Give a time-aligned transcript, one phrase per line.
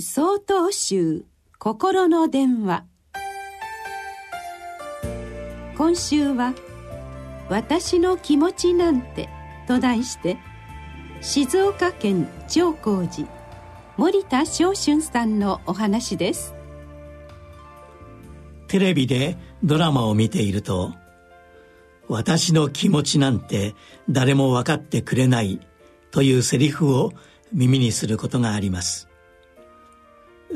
[0.00, 1.26] 総統集
[1.58, 2.84] 心の電話。
[5.76, 6.54] 今週は
[7.50, 9.28] 「私の気持ちなんて」
[9.68, 10.38] と題して
[11.20, 13.28] 静岡県長光寺
[13.98, 16.54] 森田昇春さんのお話です。
[18.68, 20.94] テレビでドラマを見ていると
[22.08, 23.74] 「私の気持ちなんて
[24.08, 25.60] 誰も分かってくれない」
[26.10, 27.12] というセリフを
[27.52, 29.09] 耳にすることがあります。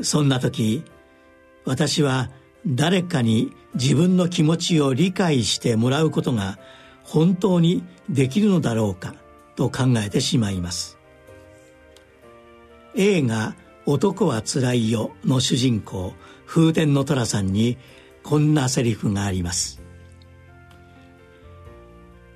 [0.01, 0.83] そんな時
[1.65, 2.29] 私は
[2.67, 6.57] 誰かに自分の気持ちを理解してもらうことが
[7.03, 9.15] 本当にできるのだろうか
[9.55, 10.97] と考えてしまいます。
[12.95, 16.13] 映画「男はつらいよ」の主人公
[16.45, 17.77] 風天の寅さんに
[18.23, 19.81] こんなセリフがあります。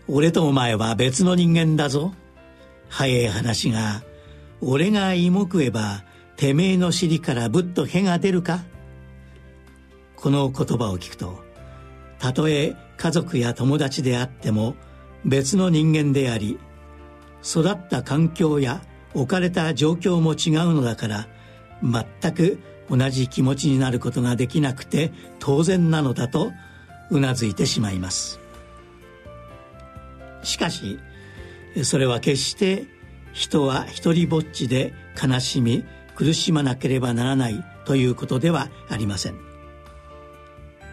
[0.07, 2.13] 俺とお前は別の人間だぞ。
[2.89, 4.03] 早い話が
[4.61, 6.03] 俺が芋食えば
[6.39, 8.61] てめえの尻からぶっと毛が出るか？
[10.15, 11.43] この言葉を聞くと
[12.17, 14.75] たとえ家族や友達であっても
[15.25, 16.57] 別の人間であり
[17.43, 18.81] 育った環境や
[19.13, 21.27] 置かれた状況も違うのだから
[21.83, 22.59] 全く
[22.89, 26.53] 同じ気持ちになることができなくて当然なのだと
[27.11, 28.39] うなずいてしまいます。
[30.43, 30.99] しかし
[31.83, 32.85] それは決して
[33.33, 35.83] 人は一りぼっちで悲しみ
[36.19, 39.35] 苦しまなければならないということではありません。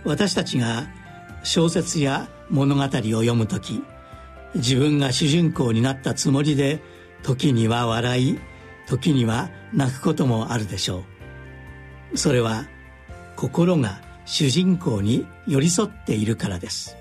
[0.05, 0.87] 私たちが
[1.43, 3.83] 小説や物語を読む時
[4.55, 6.81] 自分が主人公になったつもりで
[7.25, 8.39] 時には笑い
[8.87, 11.03] 時には泣くこともあるでしょ
[12.13, 12.17] う。
[12.17, 12.67] それは
[13.35, 16.97] 心が主人公に寄り添っているからです。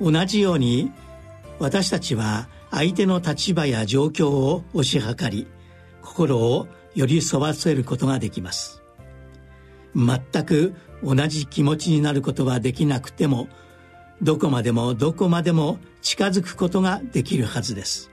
[0.00, 0.92] 同じように
[1.58, 5.48] 私たちは相手の立場や状況を推し量り
[6.06, 8.82] 心を寄り添わせることができます。
[9.94, 13.48] 全く同じ気持ちになることはできなくても
[14.22, 18.10] どこまでもどこまでも近づくことができるはずです。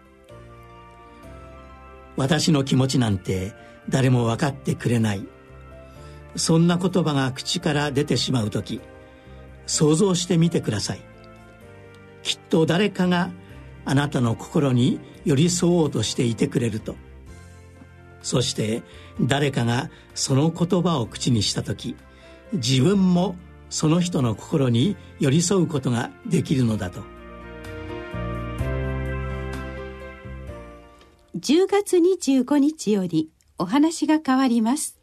[2.17, 3.53] 私の気持ちなんて
[3.89, 5.25] 誰も分かってくれない。
[6.35, 8.81] そんな言葉が口から出てしまう時
[9.67, 11.01] 想像してみてください。
[12.23, 13.31] きっと誰かが
[13.85, 16.95] あなたの心に寄り添おうとしていてくれると。
[18.23, 18.81] そして
[19.21, 21.95] 誰かがその言葉を口にした時
[22.53, 23.35] 自分も
[23.69, 27.01] その人の心に寄り添うことができるのだと。
[31.35, 35.02] 10月25日よりお話が変わります。